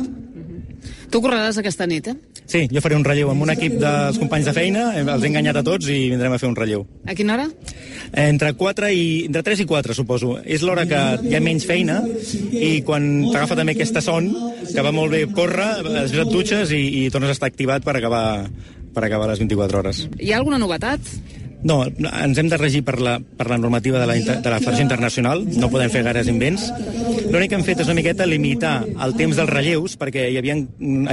[1.08, 2.14] Tu correràs aquesta nit, eh?
[2.48, 5.58] Sí, jo faré un relleu amb un equip dels companys de feina, els he enganyat
[5.60, 6.84] a tots i vindrem a fer un relleu.
[7.08, 7.46] A quina hora?
[8.24, 9.02] Entre 4 i...
[9.28, 10.36] entre 3 i 4, suposo.
[10.44, 12.00] És l'hora que hi ha menys feina
[12.52, 14.30] i quan t'agafa també aquesta son,
[14.68, 17.98] que va molt bé córrer, després et dutxes i, i tornes a estar activat per
[17.98, 18.24] acabar,
[18.96, 20.06] per acabar les 24 hores.
[20.16, 21.12] Hi ha alguna novetat?
[21.66, 24.84] No, ens hem de regir per la, per la normativa de la, de la Federació
[24.84, 26.68] Internacional, no podem fer gaires invents.
[27.32, 30.54] L'únic que hem fet és una miqueta limitar el temps dels relleus, perquè hi havia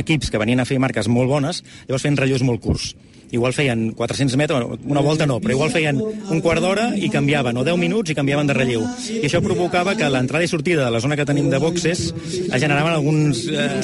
[0.03, 2.93] equips que venien a fer marques molt bones, llavors feien relleus molt curts
[3.36, 7.58] igual feien 400 metres, una volta no, però igual feien un quart d'hora i canviaven,
[7.60, 8.86] o 10 minuts i canviaven de relleu.
[9.12, 12.62] I això provocava que l'entrada i sortida de la zona que tenim de boxes es
[12.62, 13.45] generaven alguns...
[13.52, 13.82] Eh,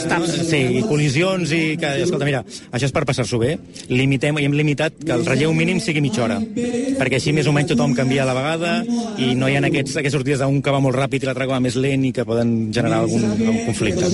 [0.47, 3.55] sí, col·lisions i que, escolta, mira, això és per passar-s'ho bé,
[3.91, 7.55] limitem, i hem limitat que el relleu mínim sigui mitja hora, perquè així més o
[7.55, 8.73] menys tothom canvia a la vegada
[9.21, 11.55] i no hi ha aquests, aquestes sortides d'un que va molt ràpid i l'altre que
[11.55, 14.11] va més lent i que poden generar algun, algun conflicte.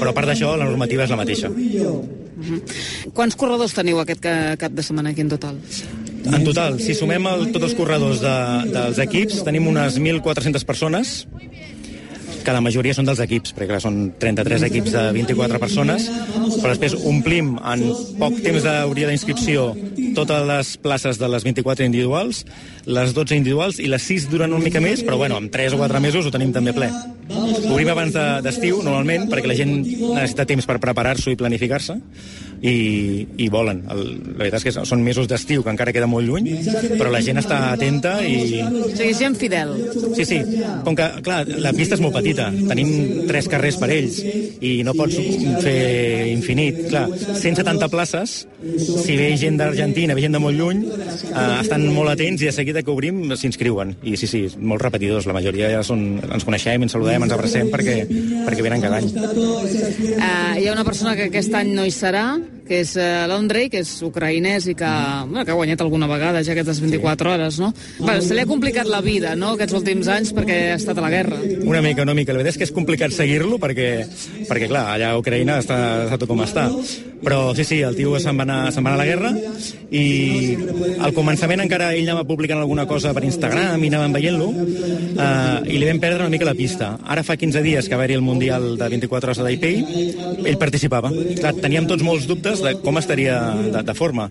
[0.00, 1.50] Però a part d'això, la normativa és la mateixa.
[2.40, 3.12] Uh -huh.
[3.12, 4.20] Quants corredors teniu aquest
[4.56, 5.58] cap de setmana aquí en total?
[6.20, 8.36] En total, si sumem el, tots els corredors de,
[8.74, 11.14] dels equips, tenim unes 1.400 persones,
[12.44, 16.08] que la majoria són dels equips, perquè clar, són 33 equips de 24 persones,
[16.60, 17.84] però després omplim en
[18.20, 19.70] poc temps d'hauria d'inscripció
[20.16, 22.44] totes les places de les 24 individuals,
[22.86, 25.82] les 12 individuals i les 6 duren una mica més, però bueno, en 3 o
[25.82, 26.90] 4 mesos ho tenim també ple.
[27.70, 32.00] Obrim abans d'estiu, de, normalment, perquè la gent necessita temps per preparar-s'ho i planificar-se,
[32.60, 33.82] i, i volen.
[33.90, 34.02] El,
[34.34, 36.50] la veritat és que són mesos d'estiu, que encara queda molt lluny,
[36.98, 38.60] però la gent està atenta i...
[38.60, 39.72] O sigui, gent fidel.
[40.18, 40.40] Sí, sí.
[40.84, 44.20] Com que, clar, la pista és molt petita, tenim tres carrers per ells,
[44.60, 45.16] i no pots
[45.64, 45.78] fer
[46.34, 46.84] infinit.
[46.90, 52.12] Clar, 170 places, si ve gent d'Argentina, ve gent de molt lluny, eh, estan molt
[52.12, 53.94] atents i de seguida que obrim s'inscriuen.
[54.04, 55.26] I sí, sí, molt repetidors.
[55.30, 57.96] La majoria ja són, ens coneixem, ens saludem, ens abracem perquè,
[58.46, 59.10] perquè venen cada any.
[59.16, 62.24] Uh, hi ha una persona que aquest any no hi serà,
[62.68, 65.32] que és uh, l'Andrei, que és ucraïnès i que, mm.
[65.32, 67.34] bueno, que ha guanyat alguna vegada ja aquestes 24 sí.
[67.34, 67.72] hores, no?
[67.98, 71.06] Bueno, se li ha complicat la vida, no?, aquests últims anys perquè ha estat a
[71.06, 71.40] la guerra.
[71.64, 72.34] Una mica, una mica.
[72.36, 73.90] La veritat és que és complicat seguir-lo perquè,
[74.48, 76.68] perquè clar, allà a Ucraïna està, està tot com està.
[77.20, 79.30] Però sí, sí, el tio se'n va anar, se'n va anar a la guerra
[79.90, 80.04] i
[81.00, 85.78] al començament encara ell anava publicant alguna cosa per Instagram i anàvem veient-lo eh, i
[85.78, 86.92] li vam perdre una mica la pista.
[87.06, 90.08] Ara fa 15 dies que va haver-hi el Mundial de 24 hores de Taipei,
[90.44, 91.12] ell participava.
[91.40, 93.38] Clar, teníem tots molts dubtes de com estaria
[93.70, 94.30] de, de forma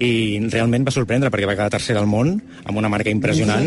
[0.00, 2.32] i realment va sorprendre perquè va quedar tercer al món
[2.64, 3.66] amb una marca impressionant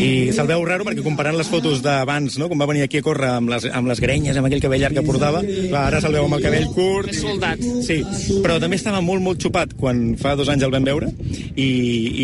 [0.00, 2.48] i se'l veu raro perquè comparant les fotos d'abans, no?
[2.48, 4.96] com va venir aquí a córrer amb les, amb les grenyes, amb aquell cabell llarg
[4.96, 7.10] que portava, clar, ara se'l veu amb el cabell curt.
[7.12, 7.66] Més soldat.
[7.84, 7.98] Sí,
[8.44, 11.10] però també estava molt, molt xupat quan fa dos anys el vam veure
[11.54, 11.68] i,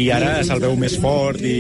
[0.03, 1.57] i ara se'l veu més fort i...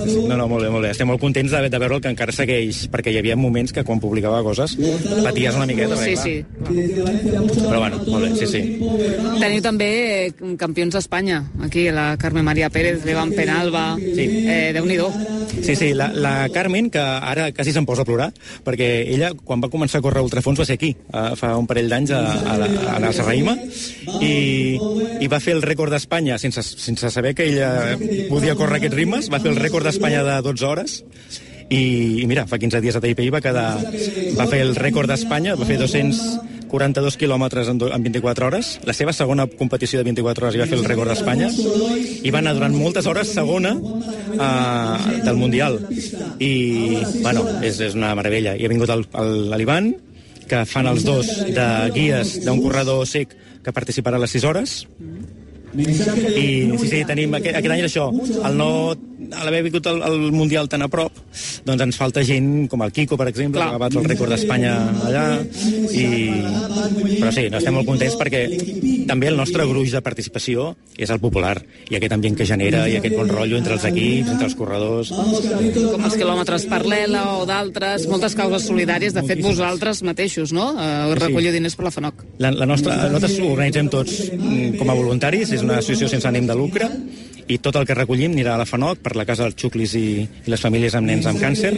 [0.00, 0.92] No, no, molt bé, molt bé.
[0.94, 4.00] Estem molt contents de, de veure'l que encara segueix, perquè hi havia moments que quan
[4.02, 5.98] publicava coses paties una miqueta.
[5.98, 6.44] Sí, perquè, sí.
[7.26, 7.66] clar.
[7.66, 8.62] Però bueno, molt bé, sí, sí.
[9.40, 9.90] Teniu també
[10.26, 13.96] eh, campions d'Espanya, aquí, la Carme Maria Pérez, l'Evan Penalba...
[13.96, 14.26] Sí.
[14.44, 15.08] Eh, Déu-n'hi-do.
[15.64, 18.28] Sí, sí, la, la Carmen, que ara quasi se'n posa a plorar,
[18.66, 21.88] perquè ella, quan va començar a córrer ultrafons, va ser aquí, eh, fa un parell
[21.90, 23.56] d'anys, a, a, la, a la Serraïma,
[24.20, 24.34] i,
[25.24, 27.96] i va fer el rècord d'Espanya, sense, sense saber que ella
[28.28, 31.00] podia córrer aquests ritmes, va fer el rècord d'Espanya de 12 hores,
[31.70, 31.82] i,
[32.20, 33.68] i mira, fa 15 dies a Taipei va quedar,
[34.36, 35.78] va fer el rècord d'Espanya, va fer
[36.70, 40.68] 242 quilòmetres en, en 24 hores, la seva segona competició de 24 hores i va
[40.70, 41.50] fer el rècord d'Espanya,
[42.22, 45.80] i va anar durant moltes hores segona eh, del Mundial.
[46.38, 46.52] I,
[47.24, 48.54] bueno, és, és una meravella.
[48.54, 49.92] I ha vingut l'Aliban,
[50.50, 54.80] que fan els dos de guies d'un corredor sec que participarà a les 6 hores,
[55.74, 58.08] i sí, sí, tenim aquest, aquest any és això,
[58.48, 58.70] el no
[59.30, 61.14] a l'haver vingut el, el Mundial tan a prop,
[61.66, 63.68] doncs ens falta gent com el Kiko, per exemple, Clar.
[63.68, 64.74] que va batre el rècord d'Espanya
[65.06, 65.24] allà,
[65.94, 66.06] i...
[67.20, 68.42] però sí, no estem molt contents perquè
[69.10, 71.56] també el nostre gruix de participació és el popular,
[71.90, 75.12] i aquest ambient que genera, i aquest bon rotllo entre els equips, entre els corredors...
[75.14, 79.14] com els quilòmetres per l'ELA o d'altres, moltes causes solidàries.
[79.16, 80.70] De fet, vosaltres mateixos, no?
[80.80, 82.24] Eh, recolliu diners per la FANOC.
[82.42, 86.28] La, la nostra, nosaltres ho organitzem tots mm, com a voluntaris, és una associació sense
[86.28, 86.88] ànim de lucre,
[87.50, 90.06] i tot el que recollim anirà a la FANOC per la Casa dels Xuclis i,
[90.22, 91.72] i les famílies amb nens amb càncer,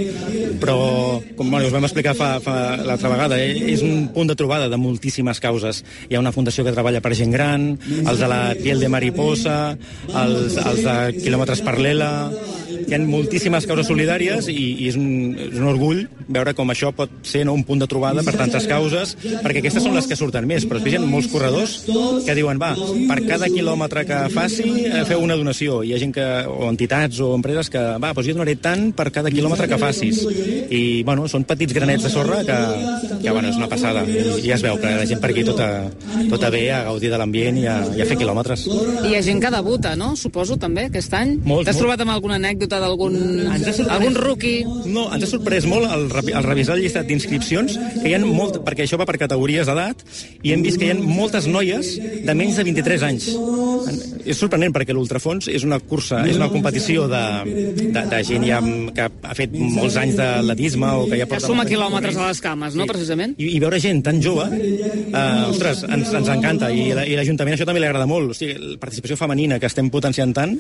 [0.61, 0.77] però,
[1.39, 4.69] com bueno, us vam explicar fa, fa l'altra vegada, eh, és un punt de trobada
[4.69, 5.83] de moltíssimes causes.
[6.09, 7.71] Hi ha una fundació que treballa per gent gran,
[8.03, 9.59] els de la piel de mariposa,
[10.09, 12.13] els, els de quilòmetres per l'ELA,
[12.83, 16.91] hi ha moltíssimes causes solidàries i, i és, un, és un orgull veure com això
[16.97, 20.19] pot ser no, un punt de trobada per tantes causes, perquè aquestes són les que
[20.19, 21.77] surten més, però després hi ha molts corredors
[22.27, 22.73] que diuen, va,
[23.09, 25.62] per cada quilòmetre que faci, eh, feu una donació.
[25.63, 29.11] Hi ha gent que, o entitats o empreses que, va, doncs jo donaré tant per
[29.15, 30.23] cada quilòmetre que facis.
[30.73, 32.57] I, bueno, són petits granets de sorra que,
[33.23, 34.03] que bueno, és una passada.
[34.09, 35.69] I ja es veu que la gent per aquí tota,
[36.31, 38.67] tota bé a gaudir de l'ambient i, a, i a fer quilòmetres.
[39.05, 40.13] I hi ha gent que debuta, no?
[40.19, 41.37] Suposo, també, aquest any.
[41.69, 43.17] T'has trobat amb alguna anècdota d'algun
[43.93, 44.63] algun rookie?
[44.89, 48.21] No, ens ha sorprès molt el, revi- el revisar el llistat d'inscripcions, que hi ha
[48.25, 50.03] molt, perquè això va per categories d'edat,
[50.43, 51.93] i hem vist que hi ha moltes noies
[52.27, 53.29] de menys de 23 anys.
[54.25, 58.61] És sorprenent perquè l'ultrafons és una cursa, és una competició de, de, de gent ja
[58.95, 61.47] que ha fet molts anys d'atletisme o que ja Que porta...
[61.47, 63.35] suma molts anys quilòmetres a les cames, no, precisament?
[63.39, 66.71] I, i veure gent tan jove, eh, ostres, ens, ens encanta.
[66.73, 68.33] I, la- i l'Ajuntament això també li agrada molt.
[68.35, 70.57] O sigui, la participació femenina que estem potenciant tant,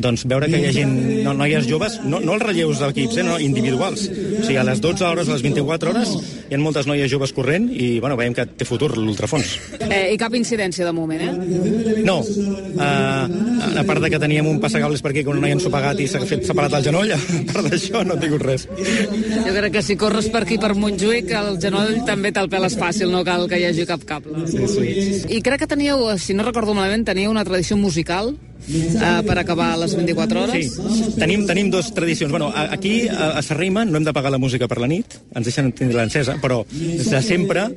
[0.00, 0.94] doncs veure que hi ha gent,
[1.26, 4.06] no, noies joves, no, no els relleus d'equips, eh, no, individuals.
[4.08, 6.14] O sigui, a les 12 hores, a les 24 hores,
[6.48, 9.54] hi ha moltes noies joves corrent i, bueno, veiem que té futur l'ultrafons.
[9.88, 12.02] Eh, I cap incidència de moment, eh?
[12.04, 15.66] No, uh, a part de que teníem un passacables per aquí que una noia ens
[15.68, 17.18] pagat i s'ha fet separat el genoll, a
[17.50, 18.64] part d'això no he tingut res.
[18.70, 23.12] Jo crec que si corres per aquí, per Montjuïc, el genoll també te'l peles fàcil,
[23.12, 24.46] no cal que hi hagi cap cable.
[24.48, 24.88] Sí, sí.
[25.36, 28.32] I crec que teníeu, si no recordo malament, teníeu una tradició musical
[28.68, 30.74] eh, per acabar les 24 hores.
[30.74, 32.30] Sí, tenim, tenim dos tradicions.
[32.30, 35.48] Bueno, aquí, a, a Serrima, no hem de pagar la música per la nit, ens
[35.48, 37.68] deixen tindre l'encesa, però des de sempre,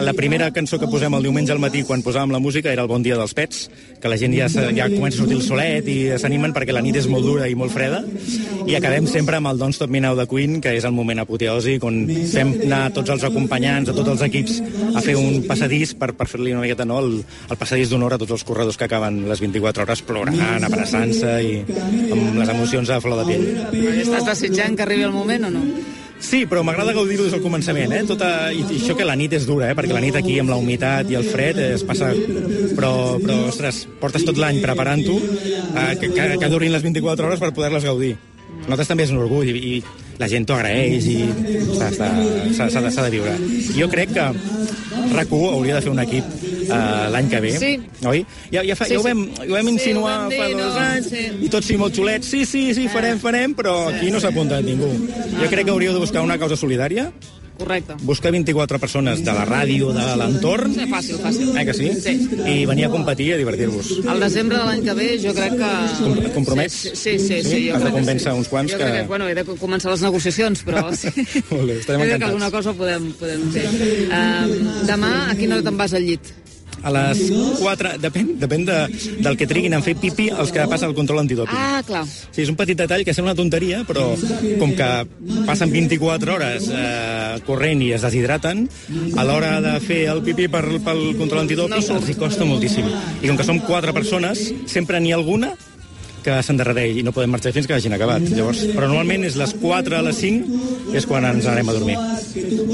[0.00, 2.90] la primera cançó que posem el diumenge al matí quan posàvem la música era el
[2.90, 3.68] Bon dia dels pets,
[4.00, 6.98] que la gent ja, ja comença a sortir el solet i s'animen perquè la nit
[7.00, 8.02] és molt dura i molt freda,
[8.68, 11.22] i acabem sempre amb el Don't Stop Me Now de Queen, que és el moment
[11.22, 14.60] apoteòsic on fem anar tots els acompanyants, a tots els equips,
[14.94, 18.20] a fer un passadís per, per fer-li una miqueta no, el, el passadís d'honor a
[18.20, 21.58] tots els corredors que acaben les 24 hores plorant, abraçant-se i
[22.14, 23.92] amb les emocions a flor de pell.
[24.04, 25.62] Estàs desitjant que arribi el moment o no?
[26.24, 28.02] Sí, però m'agrada gaudir-ho des del començament, eh?
[28.08, 29.76] Tota, i, I això que la nit és dura, eh?
[29.76, 32.12] Perquè la nit aquí amb la humitat i el fred eh, es passa...
[32.74, 37.42] Però, però ostres, portes tot l'any preparant-ho eh, que, que, que durin les 24 hores
[37.42, 38.14] per poder-les gaudir.
[38.64, 39.82] Nosaltres també és un orgull i, i
[40.20, 41.18] la gent t'ho agraeix i
[41.76, 41.90] s'ha
[43.04, 43.34] de, viure.
[43.76, 44.24] Jo crec que
[45.14, 46.24] RAC1 hauria de fer un equip
[46.70, 47.72] uh, l'any que ve, Sí.
[48.08, 48.24] oi?
[48.52, 49.08] Ja, ja, fa, Sí, ja, ho sí.
[49.10, 51.24] vam, ho vam Sí, insinuar ho vam dir, fa dos no, anys sí.
[51.44, 52.30] i tots sí, molt xulets.
[52.30, 54.90] Sí, sí, sí, farem, farem, però aquí no s'ha apuntat ningú.
[55.40, 57.10] Jo crec que hauríeu de buscar una causa solidària
[57.58, 57.94] correcte.
[58.02, 61.56] buscar 24 persones de la ràdio, de l'entorn, Sí, fàcil, fàcil.
[61.56, 61.90] eh que sí?
[62.00, 62.28] Sí.
[62.46, 63.92] I venir a competir i a divertir-vos.
[64.06, 65.72] Al desembre de l'any que ve jo crec que...
[66.02, 66.72] Com- et compromets?
[66.74, 67.42] Sí, sí, sí.
[67.42, 67.68] sí, Sí?
[67.70, 68.38] jo Has de convèncer sí.
[68.38, 69.06] uns quants jo que- Crec que...
[69.08, 71.08] Bueno, he de començar les negociacions, però sí.
[71.50, 72.30] Molt bé, estarem Jo crec que encantats.
[72.30, 73.66] alguna cosa podem, podem fer.
[74.10, 76.20] Um, demà, a quina hora te'n vas al llit?
[76.84, 77.20] A les
[77.60, 78.78] 4, depèn, depèn de,
[79.24, 81.56] del que triguin en fer pipi els que passen el control antidoping.
[81.56, 82.04] Ah, clar.
[82.06, 84.10] Sí, és un petit detall que sembla una tonteria, però
[84.60, 84.90] com que
[85.48, 88.66] passen 24 hores eh, corrent i es deshidraten,
[89.16, 92.88] a l'hora de fer el pipí per, pel control antidoping No els hi costa moltíssim.
[93.22, 95.54] I com que som quatre persones, sempre n'hi ha alguna
[96.24, 98.24] que s'endarrereix i no podem marxar fins que hagin acabat.
[98.32, 101.96] Llavors, però normalment és les 4 a les 5 és quan ens anem a dormir.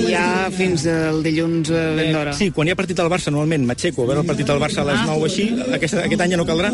[0.09, 2.35] Ja fins el dilluns eh, ben d'hora.
[2.39, 4.85] Sí, quan hi ha partit al Barça, normalment m'aixeco a veure el partit del Barça
[4.85, 6.71] a les 9 o així, aquest, aquest any ja no caldrà,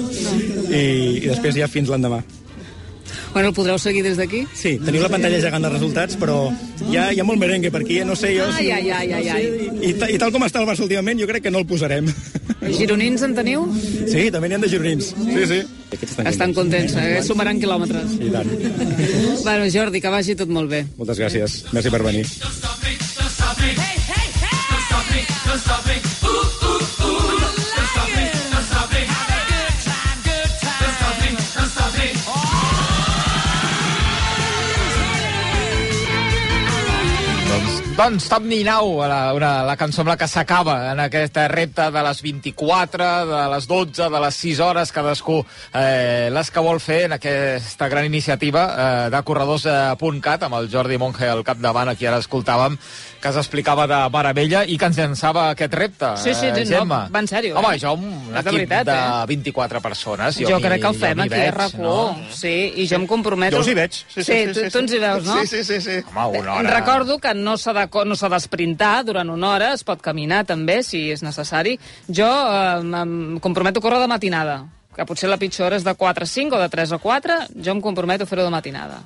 [0.71, 0.83] i,
[1.25, 2.23] i després ja fins l'endemà.
[3.37, 4.47] Bueno, el podreu seguir des d'aquí?
[4.57, 6.39] Sí, teniu la pantalla gegant de resultats, però
[6.89, 8.07] hi ha, hi ha molt merengue per aquí, eh?
[8.09, 8.47] no sé jo...
[8.57, 9.45] Ai, ai, ai, ai, ai.
[9.91, 12.09] I, ta- I tal com està el Barça últimament, jo crec que no el posarem.
[12.75, 13.67] Gironins en teniu?
[14.11, 15.13] Sí, també n'hi ha de gironins.
[15.15, 15.61] Sí, sí.
[15.97, 17.21] Aquests Estan contents, eh?
[17.27, 18.17] sumaran quilòmetres.
[18.19, 18.51] I tant.
[19.45, 20.87] Bueno, Jordi, que vagi tot molt bé.
[20.99, 21.61] Moltes gràcies.
[21.77, 22.27] Merci per venir.
[37.97, 41.87] Doncs, Top Me Now, la, una, la cançó amb la que s'acaba en aquest repte
[41.95, 45.39] de les 24, de les 12, de les 6 hores, cadascú
[45.73, 50.99] eh, les que vol fer en aquesta gran iniciativa eh, de corredors.cat amb el Jordi
[51.01, 52.77] Monge al capdavant, aquí ara escoltàvem,
[53.25, 56.13] que s'explicava de meravella i que ens llançava aquest repte.
[56.21, 57.01] Sí, sí, eh, sí, no, Gemma.
[57.09, 57.63] va en sèrio, eh?
[57.63, 59.25] Home, jo un És de equip veritat, de eh?
[59.33, 61.81] 24 persones, Jo, jo, crec que el fem aquí a veig, RAC1.
[61.81, 61.97] no?
[62.29, 63.57] Sí, i jo em comprometo...
[63.57, 63.99] Jo us hi veig.
[64.05, 65.41] Sí, sí, sí, tu, sí, tu ens hi veus, no?
[65.41, 65.81] Sí, sí, sí.
[65.81, 65.99] sí.
[66.13, 66.77] Home, una hora...
[66.77, 70.45] Recordo que no s'ha de, co- no s'ha d'esprintar durant una hora, es pot caminar
[70.47, 71.79] també, si és necessari.
[72.09, 74.65] Jo eh, em comprometo a córrer de matinada,
[74.97, 77.39] que potser la pitjor hora és de 4 a 5 o de 3 a 4,
[77.63, 79.03] jo em comprometo a fer-ho de matinada.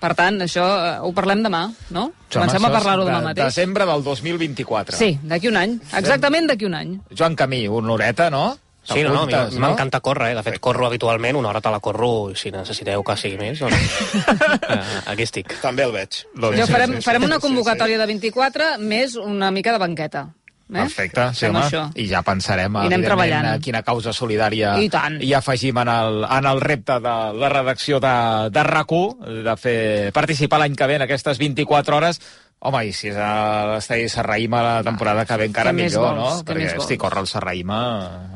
[0.00, 2.06] Per tant, això eh, ho parlem demà, no?
[2.32, 3.50] Comencem a parlar-ho demà de, mateix.
[3.52, 4.96] Desembre del 2024.
[4.96, 5.74] Sí, d'aquí un any.
[5.98, 6.94] Exactament d'aquí un any.
[7.12, 8.46] Joan Camí, una horeta, no?
[8.82, 10.34] Sí, no, no, T'apuntes, m'encanta córrer, eh?
[10.38, 13.60] de fet corro habitualment, una hora te la corro, i si necessiteu que sigui més,
[13.60, 13.76] doncs
[14.72, 14.80] eh,
[15.12, 15.52] aquí estic.
[15.62, 16.22] També el veig.
[16.56, 20.26] Jo farem, farem una convocatòria de 24 més una mica de banqueta.
[20.70, 20.78] Eh?
[20.78, 21.64] Perfecte, sí, Fem home.
[21.66, 21.80] això.
[21.98, 23.46] I ja pensarem, I anem evidentment, treballant.
[23.52, 25.16] a quina causa solidària I tant.
[25.20, 28.12] hi afegim en el, en el repte de la redacció de,
[28.54, 29.78] de RAC1, de fer
[30.14, 32.20] participar l'any que ve en aquestes 24 hores.
[32.60, 36.18] Home, i si és a l'estadi Serraïma la temporada que ve encara més millor, vols?
[36.20, 36.42] no?
[36.44, 37.78] Què Perquè, hosti, córrer el Serraïma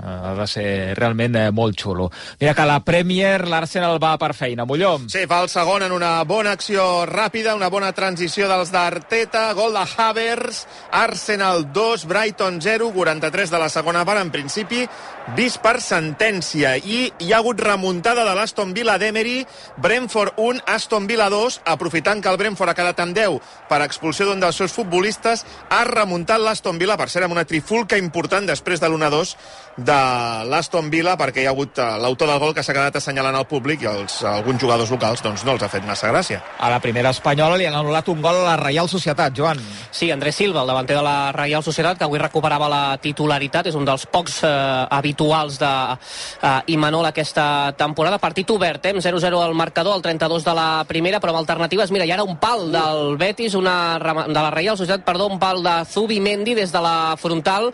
[0.01, 2.07] eh, ha de ser realment eh, molt xulo.
[2.41, 4.65] Mira que a la Premier l'Arsenal va per feina.
[4.65, 5.11] Mollom.
[5.13, 9.77] Sí, fa el segon en una bona acció ràpida, una bona transició dels d'Arteta, gol
[9.77, 10.63] de Havers,
[11.05, 14.87] Arsenal 2, Brighton 0, 43 de la segona part, en principi
[15.33, 16.75] vist per sentència.
[16.77, 19.41] I hi ha hagut remuntada de l'Aston Villa d'Emery,
[19.81, 24.29] Brentford 1, Aston Villa 2, aprofitant que el Brentford ha quedat amb 10 per expulsió
[24.29, 28.83] d'un dels seus futbolistes, ha remuntat l'Aston Villa, per cert, amb una trifulca important després
[28.83, 29.35] de l'1-2
[29.77, 30.01] de
[30.47, 33.47] l'Aston Villa, perquè hi ha hagut eh, l'autor del gol que s'ha quedat assenyalant al
[33.51, 36.41] públic i els, alguns jugadors locals doncs, no els ha fet massa gràcia.
[36.63, 39.59] A la primera espanyola li han anul·lat un gol a la Reial Societat, Joan.
[39.91, 43.79] Sí, Andrés Silva, el davanter de la Reial Societat, que avui recuperava la titularitat, és
[43.79, 44.53] un dels pocs eh,
[44.95, 48.23] habituals de eh, Imanol aquesta temporada.
[48.23, 51.91] Partit obert, eh, amb 0-0 al marcador, el 32 de la primera, però amb alternatives.
[51.91, 55.63] Mira, hi ara un pal del Betis, una, de la Reial Societat, perdó, un pal
[55.67, 57.73] de Zubimendi des de la frontal,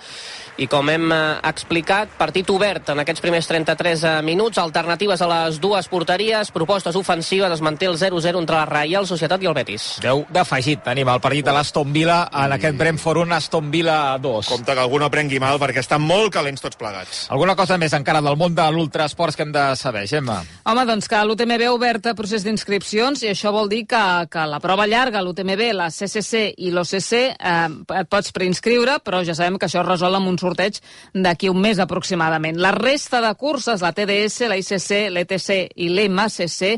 [0.61, 1.21] i com hem eh,
[1.91, 6.95] explicat, partit obert en aquests primers 33 eh, minuts, alternatives a les dues porteries, propostes
[6.97, 9.99] ofensives, es manté el 0-0 entre la Reial Societat i el Betis.
[10.05, 14.51] 10 d'afegit tenim el partit de l'Aston Villa en aquest Brentford 1, Aston Villa 2.
[14.53, 17.25] Compte que algú no prengui mal perquè estan molt calents tots plegats.
[17.35, 20.41] Alguna cosa més encara del món de l'ultrasports que hem de saber, Gemma?
[20.71, 24.47] Home, doncs que l'UTMB ha obert a procés d'inscripcions i això vol dir que, que
[24.47, 29.59] la prova llarga, l'UTMB, la CCC i l'OCC, eh, et pots preinscriure, però ja sabem
[29.59, 30.79] que això es resol amb un sorteig
[31.15, 32.59] d'aquí un mes aproximadament.
[32.61, 36.75] La resta de curses, la TDS, la ICC, l'ETC i l'MCC,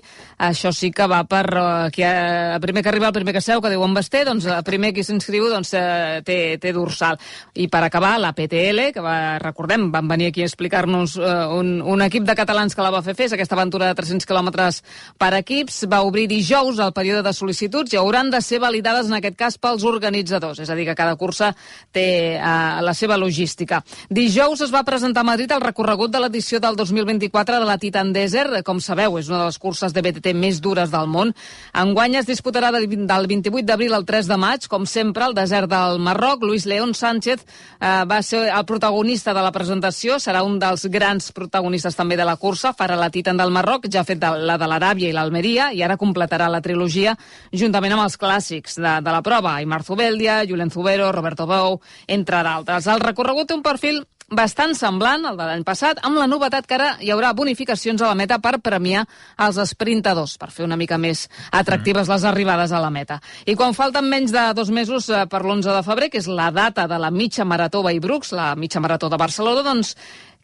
[0.49, 3.61] això sí que va per eh, qui ha, primer que arriba, el primer que seu,
[3.63, 7.19] que diu on Basté, doncs el primer qui s'inscriu doncs, eh, té, té dorsal.
[7.55, 11.75] I per acabar, la PTL, que va, recordem, van venir aquí a explicar-nos eh, un,
[11.83, 14.83] un equip de catalans que la va fer fer, aquesta aventura de 300 quilòmetres
[15.21, 19.19] per equips, va obrir dijous el període de sol·licituds i hauran de ser validades en
[19.19, 21.53] aquest cas pels organitzadors, és a dir, que cada cursa
[21.93, 22.43] té eh,
[22.83, 23.83] la seva logística.
[24.11, 28.11] Dijous es va presentar a Madrid el recorregut de l'edició del 2024 de la Titan
[28.13, 28.59] Desert.
[28.61, 31.33] Com sabeu, és una de les curses de BTT més dures del món.
[31.73, 35.97] Enguany es disputarà del 28 d'abril al 3 de maig, com sempre, al desert del
[35.97, 36.45] Marroc.
[36.45, 41.33] Luis León Sánchez eh, va ser el protagonista de la presentació, serà un dels grans
[41.33, 44.69] protagonistes també de la cursa, farà la Titan del Marroc, ja ha fet la de
[44.69, 47.17] l'Aràbia i l'Almeria, i ara completarà la trilogia
[47.49, 52.45] juntament amb els clàssics de, de la prova, Aymar Zubeldia, Julen Zubero, Roberto Bou, entre
[52.45, 52.93] d'altres.
[52.93, 56.77] El recorregut té un perfil bastant semblant al de l'any passat, amb la novetat que
[56.79, 59.05] ara hi haurà bonificacions a la meta per premiar
[59.45, 63.21] els sprintadors, per fer una mica més atractives les arribades a la meta.
[63.47, 66.51] I quan falten menys de dos mesos eh, per l'11 de febrer, que és la
[66.51, 69.97] data de la mitja marató Brooks, la mitja marató de Barcelona, doncs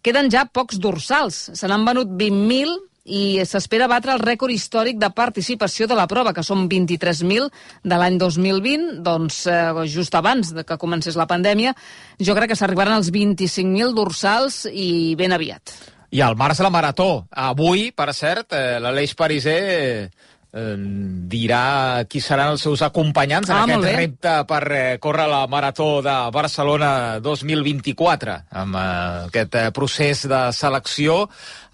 [0.02, 1.50] queden ja pocs dorsals.
[1.54, 6.34] Se n'han venut 20.000 i s'espera batre el rècord històric de participació de la prova,
[6.36, 7.48] que són 23.000
[7.82, 11.74] de l'any 2020, doncs eh, just abans de que comencés la pandèmia.
[12.20, 15.74] Jo crec que s'arribaran als 25.000 dorsals i ben aviat.
[16.10, 17.26] I al març la marató.
[17.30, 20.08] Avui, per cert, eh, l'Aleix Pariser
[20.58, 20.74] eh,
[21.30, 25.88] dirà qui seran els seus acompanyants ah, en aquest repte per eh, córrer la Marató
[26.04, 26.90] de Barcelona
[27.22, 28.88] 2024 amb eh,
[29.28, 31.24] aquest eh, procés de selecció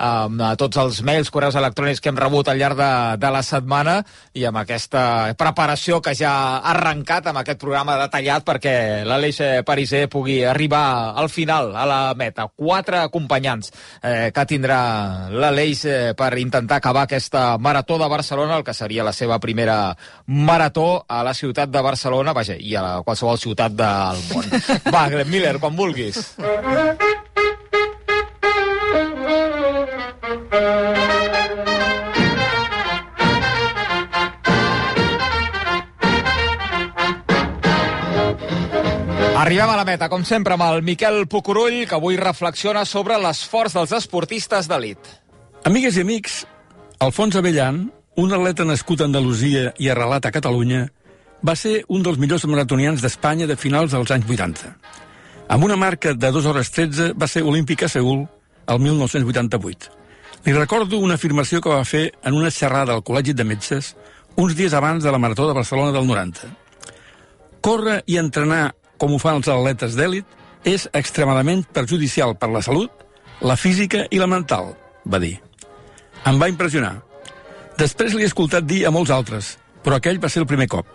[0.04, 4.00] amb tots els mails, correus electrònics que hem rebut al llarg de, de la setmana
[4.34, 8.74] i amb aquesta preparació que ja ha arrencat amb aquest programa detallat perquè
[9.06, 12.48] l'Aleix Pariser pugui arribar al final, a la meta.
[12.54, 13.70] Quatre acompanyants
[14.02, 14.80] eh, que tindrà
[15.30, 19.96] l'Aleix eh, per intentar acabar aquesta Marató de Barcelona, el que seria la seva primera
[20.26, 24.50] marató a la ciutat de Barcelona, vaja, i a qualsevol ciutat del món.
[24.94, 26.20] Va, Glenn Miller, quan vulguis.
[39.44, 43.74] Arribem a la meta, com sempre, amb el Miquel Pucurull, que avui reflexiona sobre l'esforç
[43.76, 45.10] dels esportistes d'elit.
[45.68, 46.38] Amigues i amics,
[47.04, 47.82] Alfons Avellan,
[48.16, 50.86] un atleta nascut a Andalusia i arrelat a Catalunya,
[51.44, 54.70] va ser un dels millors maratonians d'Espanya de finals dels anys 80.
[55.48, 58.24] Amb una marca de 2 hores 13 va ser olímpic a Seul
[58.66, 59.90] el 1988.
[60.44, 63.94] Li recordo una afirmació que va fer en una xerrada al Col·legi de Metges
[64.36, 66.48] uns dies abans de la Marató de Barcelona del 90.
[67.60, 70.26] Córrer i entrenar com ho fan els atletes d'èlit,
[70.64, 72.90] és extremadament perjudicial per la salut,
[73.44, 74.72] la física i la mental,
[75.04, 75.36] va dir.
[76.24, 76.96] Em va impressionar.
[77.78, 80.86] Després l'he escoltat dir a molts altres, però aquell va ser el primer cop.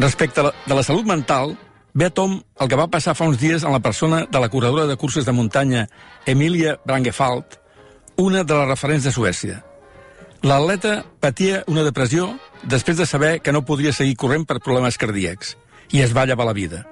[0.00, 1.54] Respecte la, de la salut mental,
[1.94, 4.48] ve a tom el que va passar fa uns dies en la persona de la
[4.50, 5.86] corredora de curses de muntanya
[6.26, 7.60] Emilia Brangefalt,
[8.16, 9.60] una de les referents de Suècia.
[10.42, 12.26] L'atleta patia una depressió
[12.68, 15.54] després de saber que no podria seguir corrent per problemes cardíacs
[15.94, 16.82] i es va llevar la vida.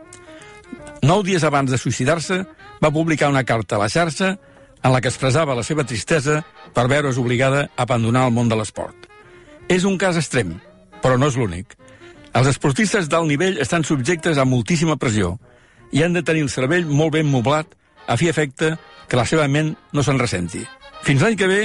[1.03, 2.45] Nou dies abans de suïcidar-se,
[2.79, 4.37] va publicar una carta a la xarxa
[4.83, 6.45] en la que expressava la seva tristesa
[6.75, 9.09] per veure's obligada a abandonar el món de l'esport.
[9.69, 10.57] És un cas extrem,
[11.03, 11.77] però no és l'únic.
[12.33, 15.37] Els esportistes d'alt nivell estan subjectes a moltíssima pressió
[15.93, 17.77] i han de tenir el cervell molt ben moblat
[18.09, 18.75] a fi efecte
[19.09, 20.65] que la seva ment no se'n ressenti.
[21.05, 21.63] Fins l'any que ve,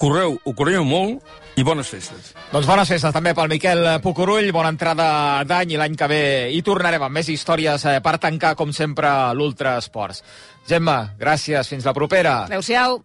[0.00, 1.24] correu, ho correu molt
[1.56, 2.32] i bones festes.
[2.52, 5.08] Doncs bones festes també pel Miquel Pucurull, bona entrada
[5.48, 9.10] d'any i l'any que ve hi tornarem amb més històries eh, per tancar, com sempre,
[9.36, 10.24] l'Ultra Esports.
[10.68, 12.42] Gemma, gràcies, fins la propera.
[12.50, 13.00] Adéu-siau.